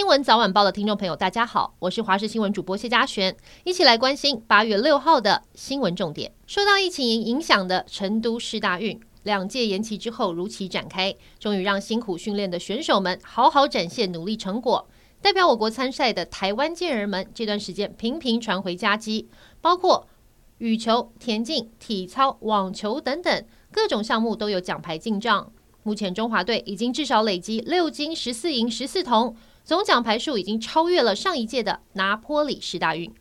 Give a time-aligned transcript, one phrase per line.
[0.00, 6.32] 新闻早晚报的听众朋友，大家好，我是华视新闻主播谢佳璇，一起来关心八月六号的新闻重点。
[6.46, 14.88] 受到疫情影响的成都世大运，两届延期之后如期展开，终于让辛苦训练的选手们好好展现努力成果。
[15.20, 19.28] 代表我国参赛的台湾健儿们，这段时间频频传回佳绩，
[19.60, 20.08] 包括
[20.56, 25.52] 羽球、田径、体操、网球等等各种项目都有奖牌进账。
[25.82, 29.36] 目前中华队已经至少累积六金十四银十四铜。
[29.70, 33.14] 总奖牌数已经超越了上一届的拿坡里世大运，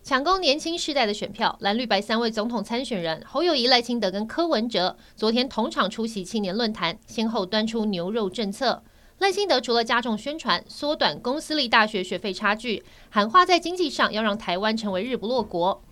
[0.00, 1.56] 抢攻年轻世代的选票。
[1.58, 8.84] 蓝绿白三位总统参选人侯友谊、赖清德跟柯文哲昨天同场出席青年论坛，先后端出牛肉政策。
[9.18, 15.82] 赖清德除了加重宣传、缩短公私立大学学费差距，喊话在经济上要让台湾成为日不落国。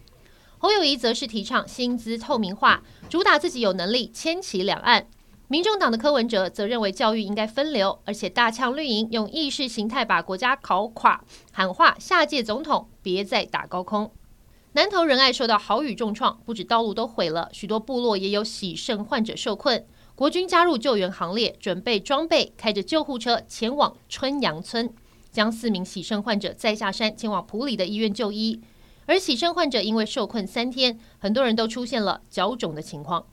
[0.58, 5.08] 侯友谊则是提倡薪资透明化，主打自己有能力牵起两岸。
[5.48, 14.10] 民众党的柯文哲则认为教育应该分流，而且大呛绿营用意识形态把国家搞垮，喊话下届总统别再打高空。
[14.72, 19.86] 南投仁爱受到豪雨重创，不止道路都毁了，许多部落也有洗肾患者受困。
[20.16, 24.92] 国军加入救援行列，准备装备，开着救护车前往春阳村，
[25.30, 28.60] 将四名洗肾患者载下山，前往埔里的医院就医。
[29.06, 33.24] 而洗肾患者因为受困三天，很多人都出现了脚肿的情况。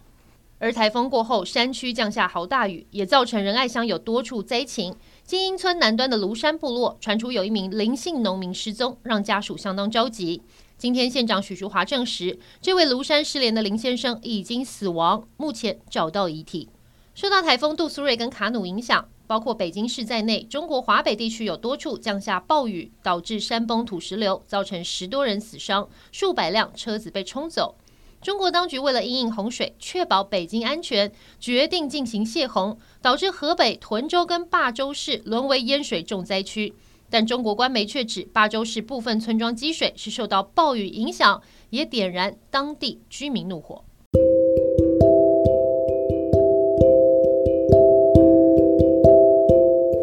[0.59, 4.95] 而台风过后，山区降下豪大雨，也造成仁爱乡有多处灾情。
[5.25, 10.41] 金英村南端的庐山部落传出有一名林姓农民失踪，让家属相当着急。
[10.77, 16.69] 今天县长许淑华证实，这位庐山失联的林先生已经死亡，目前找到遗体。
[17.13, 27.75] 受到台风杜苏芮跟卡努影响，包括北京市在内，中国华北地区有多处降下暴雨，导致山崩土石流，造成十多人死伤，数百辆车子被冲走。
[28.23, 36.73] 中国当局为了因应洪水，确保北京安全，决定进行泄洪，导致河北屯州跟霸州市沦为淹水重灾区。
[37.09, 43.83] 但中国官媒却指，霸州市部分村庄积水是受到暴雨影响，也点燃当地居民怒火。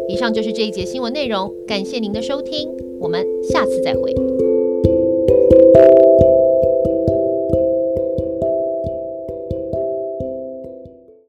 [0.07, 4.40] 以上就是这一节新闻内容，感谢您的收听，我们下次再会。